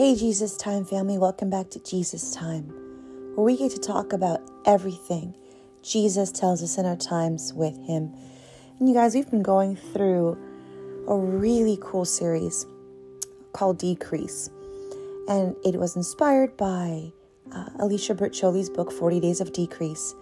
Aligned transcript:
Hey, 0.00 0.14
Jesus 0.14 0.56
Time 0.56 0.86
family, 0.86 1.18
welcome 1.18 1.50
back 1.50 1.68
to 1.72 1.78
Jesus 1.78 2.34
Time, 2.34 2.72
where 3.34 3.44
we 3.44 3.54
get 3.54 3.70
to 3.72 3.78
talk 3.78 4.14
about 4.14 4.40
everything 4.64 5.34
Jesus 5.82 6.32
tells 6.32 6.62
us 6.62 6.78
in 6.78 6.86
our 6.86 6.96
times 6.96 7.52
with 7.52 7.76
Him. 7.86 8.10
And 8.78 8.88
you 8.88 8.94
guys, 8.94 9.14
we've 9.14 9.30
been 9.30 9.42
going 9.42 9.76
through 9.76 10.38
a 11.06 11.14
really 11.14 11.78
cool 11.82 12.06
series 12.06 12.64
called 13.52 13.76
Decrease, 13.76 14.48
and 15.28 15.54
it 15.66 15.78
was 15.78 15.96
inspired 15.96 16.56
by 16.56 17.12
uh, 17.52 17.68
Alicia 17.78 18.14
Britt 18.14 18.32
Chole's 18.32 18.70
book, 18.70 18.90
40 18.90 19.20
Days 19.20 19.42
of 19.42 19.52
Decrease. 19.52 20.14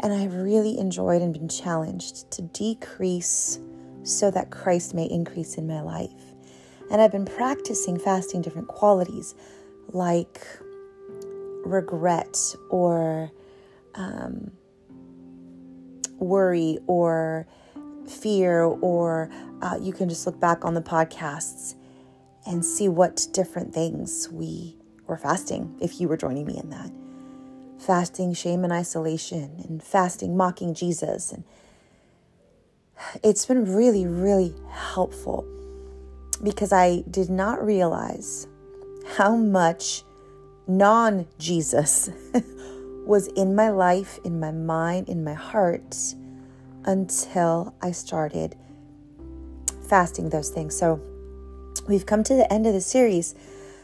And 0.00 0.14
I've 0.14 0.32
really 0.32 0.78
enjoyed 0.78 1.20
and 1.20 1.34
been 1.34 1.50
challenged 1.50 2.30
to 2.30 2.40
decrease 2.40 3.60
so 4.02 4.30
that 4.30 4.48
Christ 4.48 4.94
may 4.94 5.04
increase 5.04 5.56
in 5.56 5.66
my 5.66 5.82
life. 5.82 6.29
And 6.90 7.00
I've 7.00 7.12
been 7.12 7.24
practicing 7.24 7.98
fasting 7.98 8.42
different 8.42 8.68
qualities 8.68 9.34
like 9.92 10.44
regret 11.64 12.36
or 12.68 13.30
um, 13.94 14.50
worry 16.18 16.78
or 16.86 17.46
fear, 18.08 18.62
or 18.62 19.30
uh, 19.62 19.78
you 19.80 19.92
can 19.92 20.08
just 20.08 20.26
look 20.26 20.40
back 20.40 20.64
on 20.64 20.74
the 20.74 20.82
podcasts 20.82 21.74
and 22.46 22.64
see 22.64 22.88
what 22.88 23.26
different 23.32 23.72
things 23.72 24.28
we 24.32 24.76
were 25.06 25.16
fasting 25.16 25.76
if 25.80 26.00
you 26.00 26.08
were 26.08 26.16
joining 26.16 26.46
me 26.46 26.58
in 26.58 26.70
that. 26.70 26.90
Fasting, 27.78 28.34
shame, 28.34 28.64
and 28.64 28.72
isolation, 28.72 29.62
and 29.68 29.82
fasting, 29.82 30.36
mocking 30.36 30.74
Jesus. 30.74 31.32
And 31.32 31.44
it's 33.22 33.46
been 33.46 33.72
really, 33.74 34.06
really 34.06 34.54
helpful 34.70 35.46
because 36.42 36.72
I 36.72 37.02
did 37.10 37.30
not 37.30 37.64
realize 37.64 38.46
how 39.16 39.36
much 39.36 40.04
non 40.66 41.26
Jesus 41.38 42.10
was 43.06 43.26
in 43.28 43.54
my 43.54 43.70
life, 43.70 44.18
in 44.24 44.38
my 44.38 44.52
mind, 44.52 45.08
in 45.08 45.24
my 45.24 45.34
heart 45.34 45.96
until 46.84 47.74
I 47.82 47.92
started 47.92 48.56
fasting 49.88 50.30
those 50.30 50.50
things. 50.50 50.76
So 50.76 51.00
we've 51.88 52.06
come 52.06 52.22
to 52.24 52.34
the 52.34 52.50
end 52.52 52.66
of 52.66 52.72
the 52.72 52.80
series. 52.80 53.34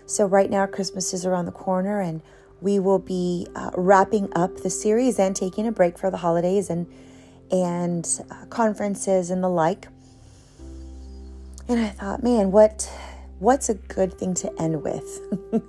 So 0.07 0.25
right 0.27 0.49
now, 0.49 0.67
Christmas 0.67 1.13
is 1.13 1.27
around 1.27 1.47
the 1.47 1.53
corner, 1.53 2.01
and 2.01 2.23
we 2.61 2.79
will 2.79 3.01
be 3.01 3.47
uh, 3.55 3.71
wrapping 3.77 4.33
up 4.35 4.59
the 4.59 4.71
series 4.71 5.19
and 5.19 5.35
taking 5.35 5.67
a 5.67 5.73
break 5.73 5.99
for 5.99 6.11
the 6.11 6.19
holidays 6.19 6.71
and 6.71 6.87
and 7.51 8.21
uh, 8.31 8.47
conferences 8.47 9.31
and 9.31 9.43
the 9.43 9.49
like. 9.49 9.89
And 11.69 11.81
I 11.81 11.89
thought, 11.89 12.23
man, 12.23 12.53
what 12.53 12.89
what's 13.41 13.69
a 13.69 13.75
good 13.75 14.15
thing 14.15 14.35
to 14.35 14.63
end 14.63 14.83
with? 14.83 15.21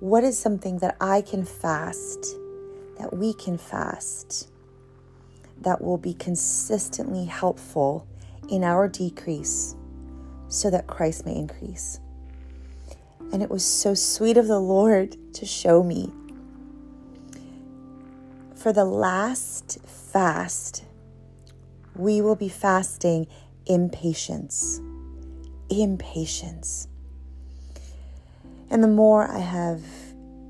what 0.00 0.24
is 0.24 0.36
something 0.36 0.78
that 0.78 0.96
I 1.00 1.20
can 1.22 1.44
fast, 1.44 2.36
that 2.98 3.16
we 3.16 3.32
can 3.32 3.56
fast, 3.56 4.50
that 5.60 5.80
will 5.80 5.96
be 5.96 6.14
consistently 6.14 7.24
helpful 7.24 8.06
in 8.48 8.64
our 8.64 8.88
decrease 8.88 9.76
so 10.48 10.70
that 10.70 10.88
Christ 10.88 11.24
may 11.24 11.36
increase? 11.36 12.00
And 13.32 13.44
it 13.44 13.48
was 13.48 13.64
so 13.64 13.94
sweet 13.94 14.36
of 14.36 14.48
the 14.48 14.58
Lord 14.58 15.16
to 15.34 15.46
show 15.46 15.84
me. 15.84 16.12
For 18.56 18.72
the 18.72 18.84
last 18.84 19.78
fast, 19.86 20.84
we 21.94 22.20
will 22.20 22.36
be 22.36 22.48
fasting 22.48 23.28
impatience 23.66 24.80
impatience. 25.80 26.88
And 28.70 28.82
the 28.82 28.88
more 28.88 29.30
I 29.30 29.38
have 29.38 29.82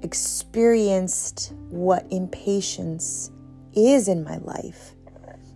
experienced 0.02 1.52
what 1.70 2.06
impatience 2.10 3.30
is 3.74 4.08
in 4.08 4.24
my 4.24 4.38
life, 4.38 4.94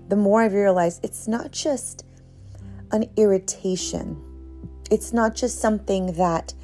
the 0.09 0.17
more 0.17 0.43
I've 0.43 0.53
realized 0.53 1.05
it's 1.05 1.27
not 1.27 1.53
just 1.53 2.05
an 2.93 3.11
irritation. 3.17 4.23
It's 4.91 5.13
not 5.13 5.35
just 5.35 5.61
something 5.61 6.13
that 6.13 6.55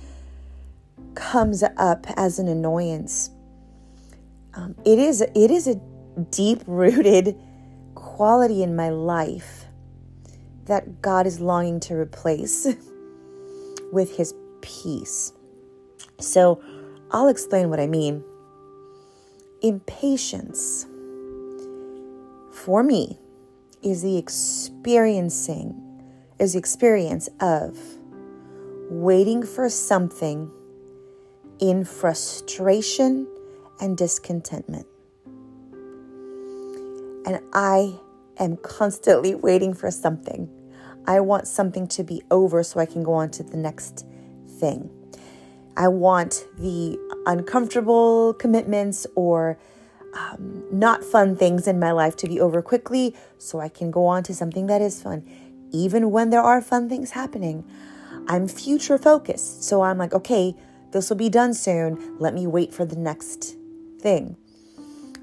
comes 1.15 1.63
up 1.63 2.07
as 2.17 2.39
an 2.39 2.49
annoyance. 2.49 3.31
Um, 4.55 4.75
it 4.85 4.99
is 4.99 5.21
it 5.21 5.51
is 5.51 5.67
a 5.67 5.81
deep 6.31 6.63
rooted 6.67 7.37
quality 7.95 8.63
in 8.63 8.77
my 8.77 8.91
life 8.91 9.67
that 10.67 11.03
God 11.03 11.27
is 11.27 11.41
longing 11.41 11.81
to 11.81 11.95
replace. 11.95 12.67
with 13.93 14.17
his 14.17 14.35
peace. 14.63 15.33
So 16.19 16.61
I'll 17.13 17.29
explain 17.29 17.71
what 17.71 17.79
I 17.79 17.87
mean. 17.87 18.25
Impatience 19.63 20.87
for 22.51 22.83
me 22.83 23.19
is 23.83 24.03
the 24.03 24.17
experiencing 24.19 25.79
is 26.39 26.55
the 26.55 26.59
experience 26.59 27.29
of 27.41 27.79
waiting 28.91 29.45
for 29.45 29.69
something 29.69 30.51
in 31.61 31.85
frustration 31.85 33.29
and 33.81 33.97
discontentment. 33.97 34.87
And 37.25 37.41
I 37.53 37.95
am 38.39 38.57
constantly 38.57 39.37
waiting 39.37 39.73
for 39.75 39.91
something. 39.91 40.51
I 41.07 41.21
want 41.21 41.49
something 41.49 41.87
to 41.89 42.05
be 42.05 42.23
over 42.31 42.63
so 42.63 42.81
I 42.81 42.87
can 42.87 43.03
go 43.03 43.13
on 43.13 43.31
to 43.33 43.43
the 43.43 43.57
next 43.57 44.07
thing. 44.59 44.91
I 45.77 45.89
want 45.89 46.45
the 46.59 46.99
uncomfortable 47.27 48.35
commitments 48.35 49.07
or 49.15 49.59
um, 50.15 50.65
not 50.71 51.03
fun 51.03 51.37
things 51.37 51.67
in 51.67 51.79
my 51.79 51.93
life 51.93 52.17
to 52.17 52.27
be 52.27 52.41
over 52.41 52.61
quickly 52.61 53.17
so 53.39 53.61
I 53.61 53.69
can 53.69 53.91
go 53.91 54.07
on 54.07 54.23
to 54.25 54.35
something 54.35 54.67
that 54.67 54.83
is 54.83 55.03
fun. 55.03 55.25
Even 55.71 56.11
when 56.11 56.31
there 56.31 56.43
are 56.43 56.61
fun 56.61 56.89
things 56.89 57.13
happening, 57.13 57.65
I'm 58.29 58.47
future 58.47 58.99
focused. 58.99 59.65
So 59.65 59.83
I'm 59.83 59.99
like, 59.99 60.13
okay, 60.13 60.55
this 60.93 61.09
will 61.09 61.17
be 61.17 61.31
done 61.31 61.55
soon. 61.55 62.17
Let 62.19 62.35
me 62.35 62.47
wait 62.47 62.75
for 62.75 62.85
the 62.85 62.97
next 62.97 63.57
thing. 64.01 64.37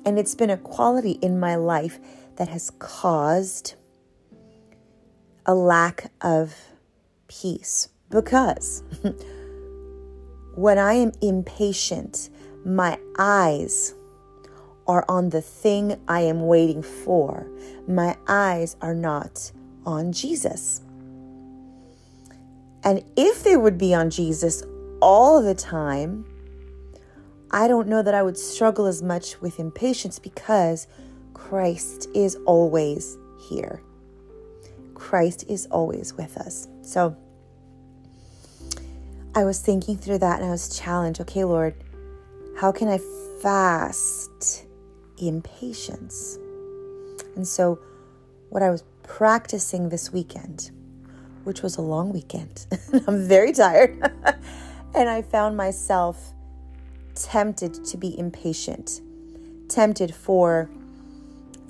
And 0.06 0.18
it's 0.18 0.34
been 0.34 0.50
a 0.50 0.58
quality 0.58 1.12
in 1.22 1.40
my 1.40 1.56
life 1.56 2.00
that 2.38 2.48
has 2.48 2.72
caused 2.80 3.76
a 5.50 5.56
lack 5.56 6.12
of 6.22 6.56
peace 7.28 7.90
because 8.12 8.84
when 10.54 10.78
I 10.78 10.94
am 10.94 11.12
impatient, 11.24 12.30
my 12.64 13.00
eyes 13.18 13.96
are 14.86 15.04
on 15.10 15.30
the 15.30 15.42
thing 15.42 16.00
I 16.08 16.22
am 16.22 16.46
waiting 16.46 16.84
for. 16.84 17.48
My 17.88 18.16
eyes 18.28 18.78
are 18.80 18.94
not 18.94 19.52
on 19.88 20.12
Jesus. 20.12 20.82
And 22.84 23.04
if 23.18 23.44
they 23.44 23.58
would 23.58 23.80
be 23.80 23.96
on 23.96 24.12
Jesus 24.12 24.62
all 25.02 25.42
the 25.42 25.56
time, 25.56 26.26
I 27.50 27.68
don't 27.68 27.88
know 27.88 28.04
that 28.04 28.14
I 28.14 28.22
would 28.22 28.38
struggle 28.38 28.86
as 28.86 29.02
much 29.02 29.42
with 29.42 29.60
impatience 29.60 30.20
because 30.20 30.86
Christ 31.34 32.08
is 32.14 32.36
always 32.46 33.18
here. 33.50 33.82
Christ 35.00 35.46
is 35.48 35.66
always 35.68 36.14
with 36.14 36.38
us. 36.38 36.68
So 36.82 37.16
I 39.34 39.46
was 39.46 39.60
thinking 39.60 39.98
through 39.98 40.20
that 40.20 40.40
and 40.40 40.48
I 40.48 40.52
was 40.52 40.78
challenged 40.78 41.22
okay, 41.22 41.46
Lord, 41.46 41.74
how 42.58 42.72
can 42.72 42.90
I 42.90 43.00
fast 43.42 44.66
in 45.18 45.42
patience? 45.42 46.38
And 47.36 47.48
so, 47.48 47.80
what 48.50 48.62
I 48.62 48.70
was 48.70 48.84
practicing 49.04 49.90
this 49.90 50.12
weekend, 50.12 50.72
which 51.46 51.62
was 51.62 51.78
a 51.78 51.82
long 51.82 52.12
weekend, 52.12 52.66
I'm 53.08 53.28
very 53.28 53.54
tired, 53.54 54.02
and 54.94 55.08
I 55.08 55.22
found 55.22 55.56
myself 55.56 56.34
tempted 57.16 57.86
to 57.86 57.98
be 57.98 58.18
impatient, 58.20 59.00
tempted 59.70 60.14
for 60.14 60.70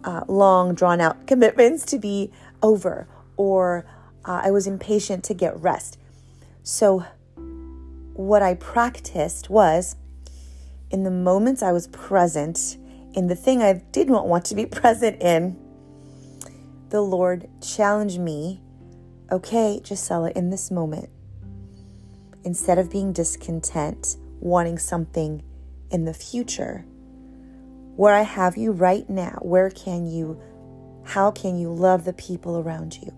uh, 0.03 0.23
long, 0.27 0.73
drawn 0.73 0.99
out 0.99 1.27
commitments 1.27 1.85
to 1.85 1.99
be 1.99 2.31
over 2.63 3.07
or 3.39 3.85
uh, 4.25 4.41
I 4.43 4.51
was 4.51 4.67
impatient 4.67 5.23
to 5.23 5.33
get 5.33 5.57
rest. 5.61 5.97
So, 6.61 7.05
what 8.13 8.41
I 8.41 8.55
practiced 8.55 9.49
was 9.49 9.95
in 10.91 11.03
the 11.03 11.11
moments 11.11 11.63
I 11.63 11.71
was 11.71 11.87
present 11.87 12.77
in 13.13 13.27
the 13.27 13.35
thing 13.35 13.63
I 13.63 13.81
did 13.93 14.09
not 14.09 14.27
want 14.27 14.43
to 14.45 14.55
be 14.55 14.65
present 14.81 15.21
in, 15.21 15.57
the 16.89 17.01
Lord 17.01 17.47
challenged 17.61 18.19
me 18.19 18.61
okay, 19.31 19.79
Gisela, 19.83 20.31
in 20.35 20.49
this 20.49 20.71
moment, 20.71 21.07
instead 22.43 22.79
of 22.79 22.89
being 22.89 23.13
discontent, 23.13 24.17
wanting 24.39 24.79
something 24.79 25.43
in 25.91 26.05
the 26.05 26.15
future, 26.15 26.83
where 27.95 28.15
I 28.15 28.23
have 28.23 28.57
you 28.57 28.71
right 28.71 29.07
now, 29.07 29.37
where 29.43 29.69
can 29.69 30.07
you, 30.07 30.41
how 31.03 31.29
can 31.29 31.59
you 31.59 31.71
love 31.71 32.05
the 32.05 32.13
people 32.13 32.57
around 32.57 32.97
you? 32.97 33.13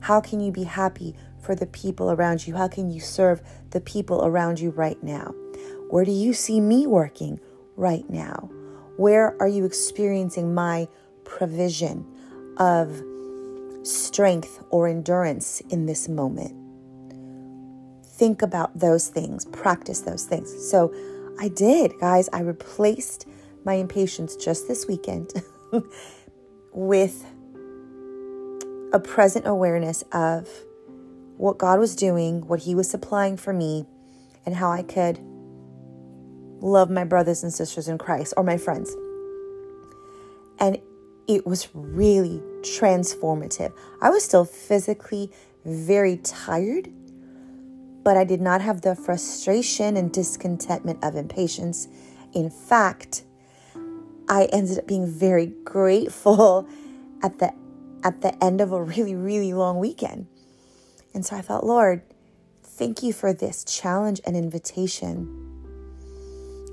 How 0.00 0.20
can 0.20 0.40
you 0.40 0.52
be 0.52 0.64
happy 0.64 1.14
for 1.40 1.54
the 1.54 1.66
people 1.66 2.10
around 2.10 2.46
you? 2.46 2.54
How 2.54 2.68
can 2.68 2.90
you 2.90 3.00
serve 3.00 3.42
the 3.70 3.80
people 3.80 4.24
around 4.24 4.60
you 4.60 4.70
right 4.70 5.02
now? 5.02 5.34
Where 5.90 6.04
do 6.04 6.12
you 6.12 6.32
see 6.32 6.60
me 6.60 6.86
working 6.86 7.40
right 7.76 8.08
now? 8.10 8.50
Where 8.96 9.40
are 9.40 9.48
you 9.48 9.64
experiencing 9.64 10.54
my 10.54 10.88
provision 11.24 12.06
of 12.56 13.02
strength 13.82 14.62
or 14.70 14.88
endurance 14.88 15.60
in 15.70 15.86
this 15.86 16.08
moment? 16.08 16.54
Think 18.04 18.42
about 18.42 18.78
those 18.78 19.08
things, 19.08 19.44
practice 19.44 20.00
those 20.00 20.24
things. 20.24 20.50
So 20.70 20.92
I 21.38 21.48
did, 21.48 21.92
guys. 22.00 22.28
I 22.32 22.40
replaced 22.40 23.26
my 23.64 23.74
impatience 23.74 24.36
just 24.36 24.68
this 24.68 24.86
weekend 24.86 25.32
with 26.72 27.26
a 28.92 29.00
present 29.00 29.46
awareness 29.46 30.02
of 30.12 30.48
what 31.36 31.58
God 31.58 31.78
was 31.78 31.94
doing, 31.94 32.46
what 32.46 32.60
He 32.60 32.74
was 32.74 32.88
supplying 32.88 33.36
for 33.36 33.52
me, 33.52 33.84
and 34.44 34.54
how 34.54 34.70
I 34.70 34.82
could 34.82 35.18
love 36.60 36.90
my 36.90 37.04
brothers 37.04 37.42
and 37.42 37.52
sisters 37.52 37.88
in 37.88 37.98
Christ 37.98 38.34
or 38.36 38.42
my 38.42 38.56
friends. 38.56 38.94
And 40.58 40.78
it 41.28 41.46
was 41.46 41.68
really 41.74 42.40
transformative. 42.60 43.72
I 44.00 44.10
was 44.10 44.24
still 44.24 44.44
physically 44.44 45.30
very 45.64 46.18
tired, 46.18 46.88
but 48.04 48.16
I 48.16 48.24
did 48.24 48.40
not 48.40 48.60
have 48.60 48.82
the 48.82 48.94
frustration 48.94 49.96
and 49.96 50.12
discontentment 50.12 51.02
of 51.02 51.16
impatience. 51.16 51.88
In 52.32 52.48
fact, 52.50 53.24
I 54.28 54.48
ended 54.52 54.78
up 54.78 54.86
being 54.86 55.06
very 55.06 55.46
grateful 55.64 56.68
at 57.22 57.38
the 57.38 57.52
at 58.06 58.20
the 58.20 58.42
end 58.42 58.60
of 58.60 58.70
a 58.70 58.80
really 58.80 59.16
really 59.16 59.52
long 59.52 59.80
weekend. 59.80 60.28
And 61.12 61.26
so 61.26 61.34
I 61.34 61.40
thought, 61.40 61.66
Lord, 61.66 62.02
thank 62.62 63.02
you 63.02 63.12
for 63.12 63.32
this 63.32 63.64
challenge 63.64 64.20
and 64.24 64.36
invitation. 64.36 65.42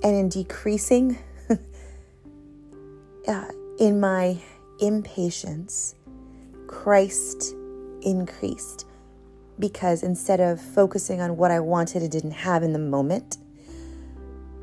And 0.04 0.16
in 0.16 0.30
decreasing 0.30 1.18
uh, 3.28 3.52
in 3.80 4.00
my 4.00 4.38
impatience, 4.80 5.96
Christ 6.68 7.56
increased 8.02 8.86
because 9.58 10.04
instead 10.04 10.40
of 10.40 10.62
focusing 10.62 11.20
on 11.20 11.38
what 11.38 11.50
I 11.50 11.62
wanted 11.62 12.04
and 12.04 12.12
didn't 12.12 12.32
have 12.32 12.62
in 12.62 12.74
the 12.74 12.80
moment, 12.80 13.38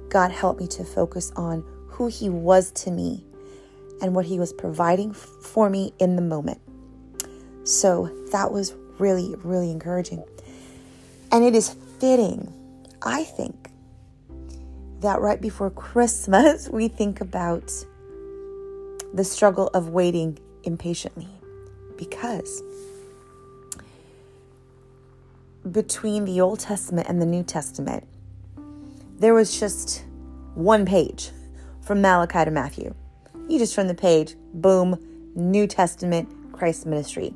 God 0.08 0.30
helped 0.30 0.60
me 0.60 0.68
to 0.68 0.84
focus 0.84 1.32
on 1.34 1.64
who 1.88 2.06
He 2.06 2.28
was 2.28 2.70
to 2.72 2.90
me 2.92 3.24
and 4.00 4.14
what 4.14 4.26
He 4.26 4.38
was 4.38 4.52
providing 4.52 5.12
for 5.12 5.70
me 5.70 5.92
in 5.98 6.16
the 6.16 6.22
moment. 6.22 6.60
So 7.64 8.10
that 8.32 8.52
was 8.52 8.74
really, 8.98 9.34
really 9.42 9.70
encouraging. 9.70 10.24
And 11.32 11.44
it 11.44 11.54
is 11.54 11.76
fitting, 11.98 12.52
I 13.02 13.24
think, 13.24 13.70
that 15.00 15.20
right 15.20 15.40
before 15.40 15.70
Christmas, 15.70 16.68
we 16.68 16.88
think 16.88 17.20
about 17.20 17.72
the 19.14 19.24
struggle 19.24 19.68
of 19.68 19.88
waiting 19.88 20.38
impatiently 20.64 21.28
because 21.96 22.62
between 25.70 26.24
the 26.24 26.40
Old 26.40 26.60
Testament 26.60 27.08
and 27.08 27.20
the 27.20 27.26
New 27.26 27.42
Testament, 27.42 28.06
there 29.18 29.34
was 29.34 29.58
just 29.58 30.04
one 30.54 30.86
page 30.86 31.30
from 31.82 32.00
Malachi 32.00 32.44
to 32.44 32.50
Matthew. 32.50 32.94
You 33.50 33.58
just 33.58 33.74
turn 33.74 33.88
the 33.88 33.96
page, 33.96 34.36
boom, 34.54 35.32
New 35.34 35.66
Testament, 35.66 36.52
Christ's 36.52 36.86
ministry. 36.86 37.34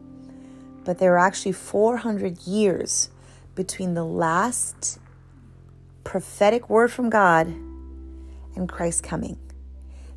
But 0.84 0.98
there 0.98 1.10
were 1.10 1.18
actually 1.18 1.50
400 1.50 2.46
years 2.46 3.10
between 3.56 3.94
the 3.94 4.04
last 4.04 5.00
prophetic 6.04 6.70
word 6.70 6.92
from 6.92 7.10
God 7.10 7.48
and 7.48 8.68
Christ 8.68 9.02
coming. 9.02 9.36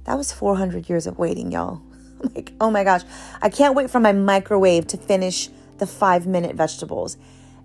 That 0.04 0.20
was 0.20 0.32
400 0.32 0.88
years 0.88 1.08
of 1.08 1.18
waiting, 1.18 1.52
y'all. 1.52 1.82
like, 2.36 2.54
oh 2.62 2.70
my 2.70 2.84
gosh, 2.84 3.02
I 3.42 3.50
can't 3.50 3.74
wait 3.74 3.90
for 3.90 4.00
my 4.00 4.12
microwave 4.12 4.86
to 4.88 4.98
finish 4.98 5.50
the 5.80 5.88
five 5.88 6.28
minute 6.28 6.56
vegetables. 6.56 7.18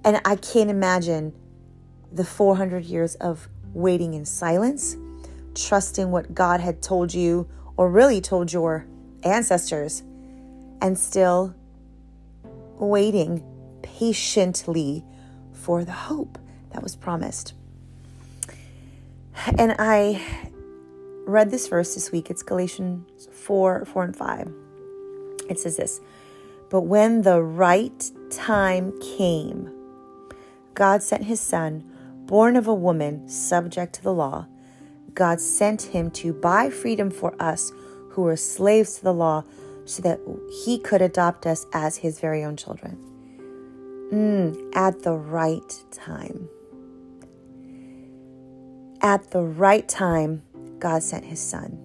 And 0.07 0.23
I 0.25 0.37
can't 0.37 0.71
imagine 0.71 1.35
the 2.11 2.25
400 2.25 2.87
years 2.87 3.15
of 3.17 3.47
waiting 3.75 4.15
in 4.15 4.25
silence, 4.25 4.97
trusting 5.55 6.11
what 6.11 6.35
God 6.35 6.61
had 6.61 6.81
told 6.81 7.13
you 7.13 7.47
or 7.77 7.91
really 7.91 8.21
told 8.21 8.53
your 8.53 8.87
ancestors, 9.23 10.03
and 10.81 10.99
still 10.99 11.55
waiting 12.79 13.45
patiently 13.83 15.05
for 15.53 15.85
the 15.85 15.93
hope 15.93 16.39
that 16.73 16.83
was 16.83 16.97
promised. 16.97 17.55
And 19.59 19.75
I 19.79 20.21
read 21.27 21.51
this 21.51 21.69
verse 21.69 21.95
this 21.95 22.11
week. 22.11 22.31
It's 22.31 22.43
Galatians 22.43 23.29
4 23.33 23.85
4 23.85 24.05
and 24.05 24.17
5. 24.17 24.53
It 25.49 25.59
says 25.59 25.77
this 25.77 26.01
But 26.71 26.83
when 26.83 27.23
the 27.23 27.43
right 27.43 28.11
time 28.31 28.99
came, 29.01 29.71
God 30.75 31.03
sent 31.03 31.25
his 31.25 31.41
son, 31.41 31.85
born 32.27 32.57
of 32.57 32.67
a 32.67 32.75
woman, 32.75 33.29
subject 33.29 33.95
to 33.95 34.03
the 34.03 34.13
law. 34.13 34.47
God 35.15 35.41
sent 35.41 35.83
him 35.83 36.11
to 36.13 36.33
buy 36.33 36.71
freedom 36.71 37.11
for 37.11 37.35
us 37.41 37.73
who 38.11 38.23
were 38.23 38.37
slaves 38.37 38.97
to 38.97 39.05
the 39.05 39.15
law 39.15 39.45
so 39.85 40.03
that 40.03 40.21
he 40.65 40.79
could 40.79 41.03
adopt 41.03 41.47
us 41.47 41.67
as 41.73 41.97
his 41.97 42.21
very 42.21 42.45
own 42.45 42.57
children. 42.57 42.99
Mm, 44.13 44.71
at 44.75 45.03
the 45.03 45.13
right 45.13 45.83
time. 45.91 46.49
At 49.01 49.31
the 49.31 49.43
right 49.43 49.89
time, 49.89 50.43
God 50.79 51.03
sent 51.03 51.25
his 51.25 51.41
son. 51.41 51.79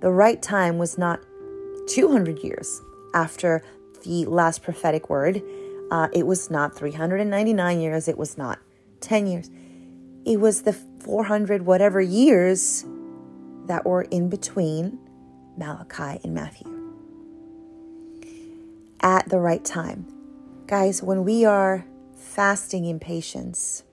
The 0.00 0.10
right 0.10 0.40
time 0.40 0.78
was 0.78 0.96
not 0.96 1.20
200 1.88 2.38
years 2.38 2.80
after 3.14 3.62
the 4.04 4.24
last 4.26 4.62
prophetic 4.62 5.10
word. 5.10 5.42
Uh, 5.90 6.08
it 6.12 6.26
was 6.26 6.50
not 6.50 6.76
399 6.76 7.80
years. 7.80 8.08
It 8.08 8.16
was 8.16 8.38
not 8.38 8.58
10 9.00 9.26
years. 9.26 9.50
It 10.24 10.40
was 10.40 10.62
the 10.62 10.72
400 11.08 11.64
whatever 11.64 12.02
years 12.02 12.84
that 13.64 13.86
were 13.86 14.02
in 14.02 14.28
between 14.28 14.98
Malachi 15.56 16.20
and 16.22 16.34
Matthew. 16.34 16.68
At 19.00 19.26
the 19.30 19.38
right 19.38 19.64
time. 19.64 20.06
Guys, 20.66 21.02
when 21.02 21.24
we 21.24 21.46
are 21.46 21.86
fasting 22.14 22.84
in 22.84 23.00
patience 23.00 23.84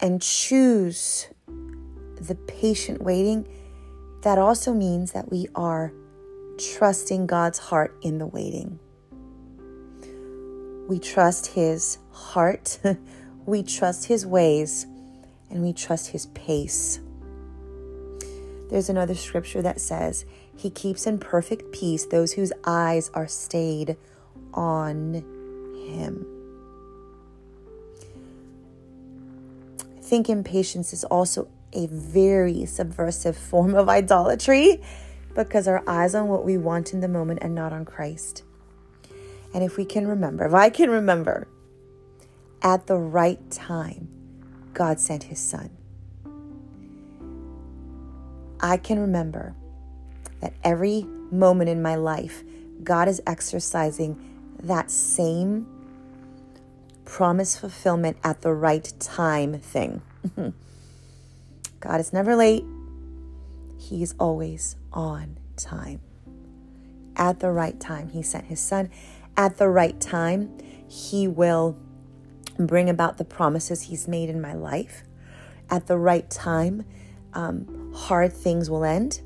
and 0.00 0.20
choose 0.20 1.28
the 2.20 2.34
patient 2.34 3.02
waiting, 3.02 3.46
that 4.24 4.36
also 4.36 4.74
means 4.74 5.12
that 5.12 5.30
we 5.30 5.46
are 5.54 5.92
trusting 6.58 7.28
God's 7.28 7.60
heart 7.60 7.96
in 8.02 8.18
the 8.18 8.26
waiting. 8.26 8.80
We 10.88 10.98
trust 10.98 11.46
His 11.46 11.98
heart, 12.10 12.80
we 13.46 13.62
trust 13.62 14.06
His 14.06 14.26
ways, 14.26 14.86
and 15.50 15.62
we 15.62 15.72
trust 15.72 16.10
His 16.10 16.26
pace. 16.26 17.00
There's 18.70 18.88
another 18.88 19.14
scripture 19.14 19.62
that 19.62 19.80
says, 19.80 20.24
He 20.56 20.70
keeps 20.70 21.06
in 21.06 21.18
perfect 21.18 21.72
peace 21.72 22.06
those 22.06 22.32
whose 22.32 22.52
eyes 22.64 23.10
are 23.14 23.26
stayed 23.26 23.96
on 24.54 25.14
Him. 25.86 26.26
I 29.98 30.02
think 30.02 30.28
impatience 30.28 30.92
is 30.92 31.04
also 31.04 31.48
a 31.72 31.86
very 31.86 32.66
subversive 32.66 33.36
form 33.50 33.74
of 33.74 33.88
idolatry 33.88 34.80
because 35.34 35.68
our 35.68 35.82
eyes 35.86 36.14
on 36.14 36.28
what 36.28 36.44
we 36.44 36.56
want 36.56 36.92
in 36.92 37.00
the 37.00 37.08
moment 37.08 37.40
and 37.42 37.54
not 37.54 37.72
on 37.72 37.84
Christ. 37.84 38.42
And 39.54 39.64
if 39.64 39.76
we 39.76 39.84
can 39.84 40.06
remember, 40.06 40.44
if 40.44 40.54
I 40.54 40.70
can 40.70 40.90
remember, 40.90 41.48
at 42.62 42.86
the 42.86 42.96
right 42.96 43.50
time, 43.50 44.08
God 44.74 45.00
sent 45.00 45.24
his 45.24 45.38
son. 45.38 45.70
I 48.60 48.76
can 48.76 48.98
remember 48.98 49.54
that 50.40 50.52
every 50.62 51.04
moment 51.30 51.70
in 51.70 51.80
my 51.80 51.94
life, 51.94 52.42
God 52.82 53.08
is 53.08 53.20
exercising 53.26 54.18
that 54.62 54.90
same 54.90 55.66
promise 57.04 57.56
fulfillment 57.56 58.18
at 58.22 58.42
the 58.42 58.52
right 58.52 58.92
time 59.00 59.58
thing. 59.58 60.02
God 61.80 62.00
is 62.00 62.12
never 62.12 62.36
late, 62.36 62.64
He 63.78 64.02
is 64.02 64.14
always 64.18 64.76
on 64.92 65.38
time. 65.56 66.00
At 67.16 67.40
the 67.40 67.50
right 67.50 67.78
time, 67.80 68.10
He 68.10 68.22
sent 68.22 68.46
His 68.46 68.60
Son. 68.60 68.90
At 69.36 69.56
the 69.56 69.68
right 69.68 69.98
time, 70.00 70.56
He 70.88 71.26
will 71.26 71.76
bring 72.66 72.88
about 72.90 73.18
the 73.18 73.24
promises 73.24 73.82
He's 73.82 74.08
made 74.08 74.28
in 74.28 74.40
my 74.40 74.54
life. 74.54 75.02
At 75.70 75.86
the 75.86 75.96
right 75.96 76.28
time, 76.30 76.84
um, 77.32 77.92
hard 77.94 78.32
things 78.32 78.68
will 78.68 78.84
end. 78.84 79.20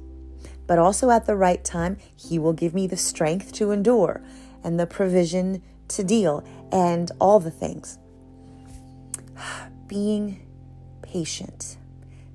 But 0.66 0.78
also 0.78 1.10
at 1.10 1.26
the 1.26 1.36
right 1.36 1.64
time, 1.64 1.96
He 2.16 2.38
will 2.38 2.52
give 2.52 2.74
me 2.74 2.86
the 2.86 2.96
strength 2.96 3.52
to 3.54 3.70
endure. 3.70 4.22
and 4.64 4.80
the 4.80 4.86
provision 4.86 5.62
to 5.88 6.02
deal 6.02 6.42
and 6.72 7.12
all 7.20 7.38
the 7.38 7.50
things. 7.50 7.98
Being 9.86 10.40
patient, 11.02 11.76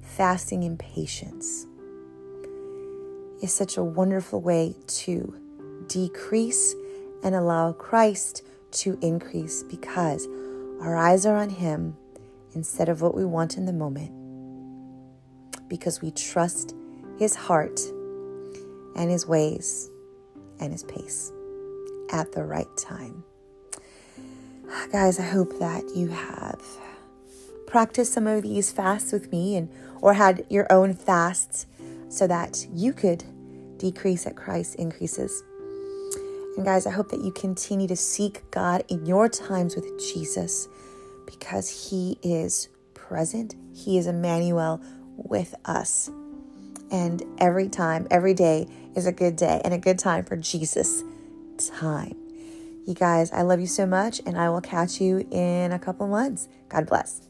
fasting 0.01 0.63
in 0.63 0.77
patience 0.77 1.65
is 3.41 3.51
such 3.51 3.77
a 3.77 3.83
wonderful 3.83 4.41
way 4.41 4.75
to 4.85 5.35
decrease 5.87 6.75
and 7.23 7.33
allow 7.33 7.73
Christ 7.73 8.43
to 8.71 8.97
increase 9.01 9.63
because 9.63 10.27
our 10.81 10.95
eyes 10.95 11.25
are 11.25 11.35
on 11.35 11.49
Him 11.49 11.97
instead 12.53 12.89
of 12.89 13.01
what 13.01 13.15
we 13.15 13.25
want 13.25 13.57
in 13.57 13.65
the 13.65 13.73
moment. 13.73 14.11
Because 15.67 16.01
we 16.01 16.11
trust 16.11 16.75
His 17.17 17.35
heart 17.35 17.79
and 18.95 19.09
His 19.09 19.27
ways 19.27 19.89
and 20.59 20.71
His 20.71 20.83
pace 20.83 21.31
at 22.11 22.31
the 22.31 22.43
right 22.43 22.67
time. 22.77 23.23
Guys, 24.91 25.19
I 25.19 25.23
hope 25.23 25.57
that 25.59 25.83
you 25.95 26.09
have 26.09 26.61
practiced 27.67 28.13
some 28.13 28.27
of 28.27 28.43
these 28.43 28.71
fasts 28.71 29.11
with 29.11 29.31
me 29.31 29.55
and 29.55 29.69
or 30.01 30.13
had 30.13 30.45
your 30.49 30.71
own 30.71 30.93
fasts 30.93 31.67
so 32.09 32.25
that 32.27 32.65
you 32.73 32.93
could 32.93 33.23
decrease 33.77 34.25
at 34.25 34.35
Christ 34.35 34.75
increases. 34.75 35.43
And 36.59 36.65
guys, 36.65 36.85
I 36.85 36.91
hope 36.91 37.07
that 37.11 37.21
you 37.21 37.31
continue 37.31 37.87
to 37.87 37.95
seek 37.95 38.51
God 38.51 38.83
in 38.89 39.05
your 39.05 39.29
times 39.29 39.77
with 39.77 39.97
Jesus 39.97 40.67
because 41.25 41.89
He 41.89 42.19
is 42.21 42.67
present. 42.93 43.55
He 43.73 43.97
is 43.97 44.07
Emmanuel 44.07 44.81
with 45.15 45.55
us. 45.63 46.11
And 46.91 47.23
every 47.37 47.69
time, 47.69 48.09
every 48.11 48.33
day 48.33 48.67
is 48.93 49.07
a 49.07 49.13
good 49.13 49.37
day 49.37 49.61
and 49.63 49.73
a 49.73 49.77
good 49.77 49.97
time 49.97 50.25
for 50.25 50.35
Jesus 50.35 51.01
time. 51.79 52.17
You 52.85 52.93
guys, 52.93 53.31
I 53.31 53.43
love 53.43 53.61
you 53.61 53.65
so 53.65 53.85
much, 53.85 54.19
and 54.25 54.37
I 54.37 54.49
will 54.49 54.59
catch 54.59 54.99
you 54.99 55.25
in 55.31 55.71
a 55.71 55.79
couple 55.79 56.09
months. 56.09 56.49
God 56.67 56.87
bless. 56.87 57.28